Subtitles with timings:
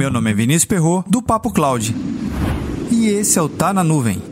[0.00, 1.94] Meu nome é Vinícius Perro do Papo Cloud.
[2.90, 4.22] E esse é o Tá na Nuvem.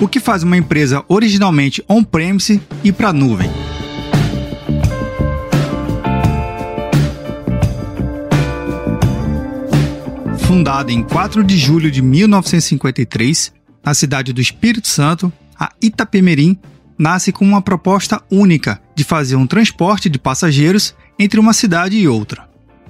[0.00, 3.50] O que faz uma empresa originalmente on-premise ir para nuvem?
[10.46, 13.50] Fundada em 4 de julho de 1953,
[13.82, 16.58] na cidade do Espírito Santo, a Itapemirim
[16.98, 22.06] nasce com uma proposta única de fazer um transporte de passageiros entre uma cidade e
[22.06, 22.46] outra.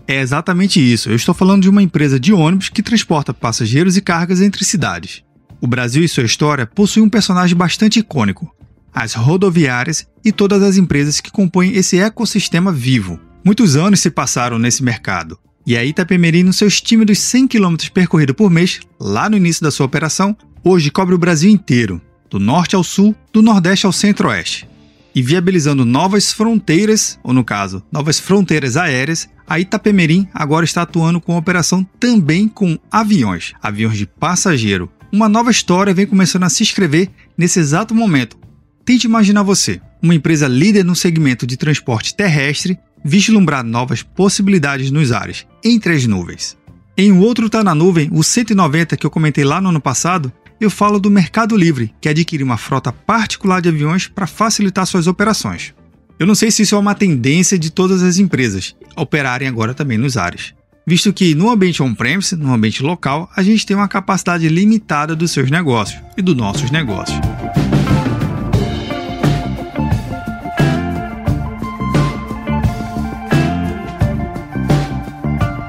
[0.07, 4.03] É exatamente isso, eu estou falando de uma empresa de ônibus que transporta passageiros e
[4.03, 5.23] cargas entre cidades.
[5.61, 8.53] O Brasil e sua história possuem um personagem bastante icônico:
[8.93, 13.21] as rodoviárias e todas as empresas que compõem esse ecossistema vivo.
[13.45, 18.37] Muitos anos se passaram nesse mercado, e a Itapemirim, nos seus tímidos 100 km percorridos
[18.37, 22.75] por mês, lá no início da sua operação, hoje cobre o Brasil inteiro, do norte
[22.77, 24.69] ao sul, do nordeste ao centro-oeste.
[25.15, 31.21] E viabilizando novas fronteiras, ou no caso, novas fronteiras aéreas, a Itapemirim agora está atuando
[31.21, 36.65] com operação também com aviões, aviões de passageiro, uma nova história vem começando a se
[36.65, 38.37] escrever nesse exato momento.
[38.85, 45.13] Tente imaginar você, uma empresa líder no segmento de transporte terrestre, vislumbrar novas possibilidades nos
[45.13, 46.57] ares, entre as nuvens.
[46.97, 50.33] Em um outro Tá na Nuvem, o 190 que eu comentei lá no ano passado,
[50.61, 55.07] eu falo do Mercado Livre, que adquire uma frota particular de aviões para facilitar suas
[55.07, 55.75] operações.
[56.19, 59.99] Eu não sei se isso é uma tendência de todas as empresas operarem agora também
[59.99, 60.55] nos ares
[60.87, 65.31] visto que no ambiente on-premise, no ambiente local, a gente tem uma capacidade limitada dos
[65.31, 67.19] seus negócios e dos nossos negócios.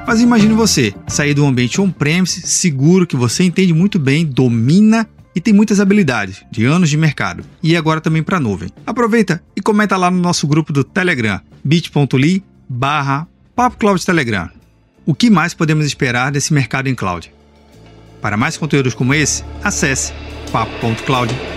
[0.06, 5.40] Mas imagine você sair do ambiente on-premise, seguro, que você entende muito bem, domina e
[5.40, 8.70] tem muitas habilidades, de anos de mercado, e agora também para a nuvem.
[8.86, 13.26] Aproveita e comenta lá no nosso grupo do Telegram, bit.ly barra
[14.04, 14.48] Telegram.
[15.04, 17.32] O que mais podemos esperar desse mercado em cloud?
[18.22, 20.12] Para mais conteúdos como esse, acesse
[20.52, 21.55] papo.cloud.